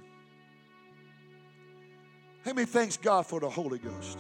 [2.45, 4.19] How many thanks God for the Holy Ghost?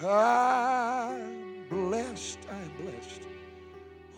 [0.00, 2.38] I'm blessed.
[2.50, 3.22] I'm blessed.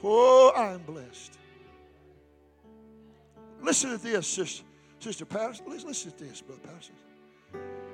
[0.02, 1.38] Oh, I'm blessed.
[3.62, 4.64] Listen to this, sister,
[5.00, 5.64] sister Patterson.
[5.68, 6.94] Listen to this, brother Patterson.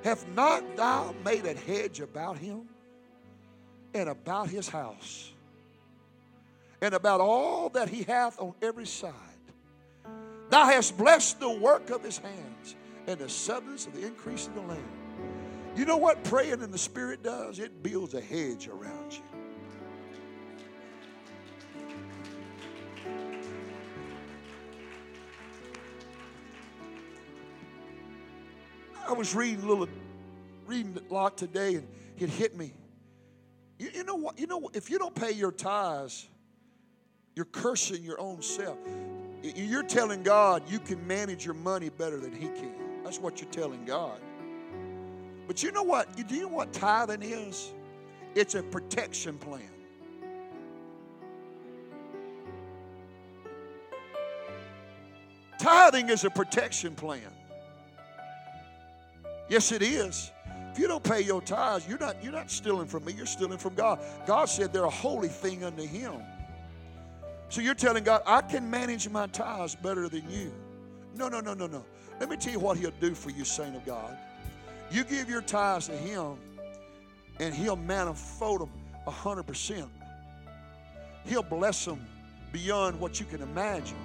[0.03, 2.67] Have not thou made a hedge about him
[3.93, 5.31] and about his house
[6.81, 9.13] and about all that he hath on every side?
[10.49, 12.75] Thou hast blessed the work of his hands
[13.07, 14.83] and the substance of the increase of the land.
[15.75, 17.59] You know what praying in the Spirit does?
[17.59, 19.32] It builds a hedge around you.
[29.07, 29.87] I was reading a little,
[30.65, 31.87] reading a lot today, and
[32.17, 32.73] it hit me.
[33.77, 34.39] You, you know what?
[34.39, 36.27] You know if you don't pay your tithes,
[37.35, 38.77] you're cursing your own self.
[39.41, 42.73] You're telling God you can manage your money better than He can.
[43.03, 44.21] That's what you're telling God.
[45.47, 46.15] But you know what?
[46.15, 47.73] Do you know what tithing is?
[48.35, 49.69] It's a protection plan.
[55.59, 57.21] Tithing is a protection plan.
[59.49, 60.31] Yes, it is.
[60.71, 63.59] If you don't pay your tithes, you're not, you're not stealing from me, you're stealing
[63.59, 63.99] from God.
[64.25, 66.15] God said they're a holy thing unto Him.
[67.49, 70.51] So you're telling God, I can manage my tithes better than you.
[71.15, 71.85] No, no, no, no, no.
[72.19, 74.17] Let me tell you what He'll do for you, saint of God.
[74.89, 76.37] You give your tithes to Him,
[77.39, 78.71] and He'll manifold them
[79.05, 79.87] 100%.
[81.25, 82.03] He'll bless them
[82.51, 83.97] beyond what you can imagine.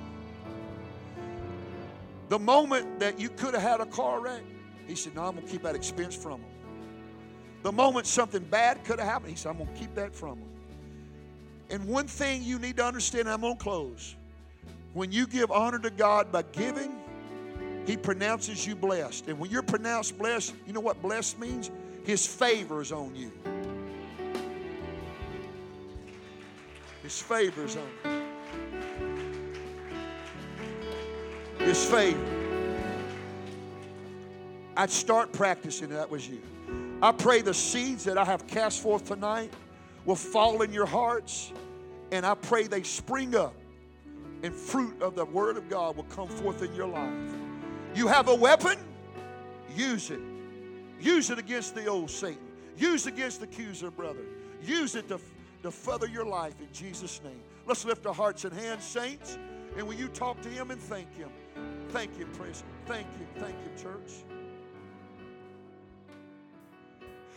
[2.28, 4.42] The moment that you could have had a car wreck,
[4.88, 6.50] he said, No, I'm going to keep that expense from them.
[7.62, 10.40] The moment something bad could have happened, he said, I'm going to keep that from
[10.40, 10.48] them.
[11.70, 14.16] And one thing you need to understand, I'm going to close.
[14.94, 16.96] When you give honor to God by giving,
[17.86, 19.28] He pronounces you blessed.
[19.28, 21.70] And when you're pronounced blessed, you know what blessed means?
[22.04, 23.30] His favor is on you.
[27.02, 27.88] His favor is on
[31.58, 31.66] you.
[31.66, 32.47] His favor.
[34.78, 36.40] I'd start practicing that was you.
[37.02, 39.52] I pray the seeds that I have cast forth tonight
[40.04, 41.52] will fall in your hearts,
[42.12, 43.56] and I pray they spring up,
[44.44, 47.12] and fruit of the Word of God will come forth in your life.
[47.96, 48.78] You have a weapon,
[49.74, 50.20] use it.
[51.00, 52.38] Use it against the old Satan.
[52.76, 54.22] Use it against the accuser, brother.
[54.62, 55.18] Use it to,
[55.64, 57.40] to further your life in Jesus' name.
[57.66, 59.38] Let's lift our hearts and hands, saints.
[59.76, 61.30] And will you talk to him and thank him?
[61.88, 62.62] Thank him, praise.
[62.86, 64.37] Thank you, thank you, church.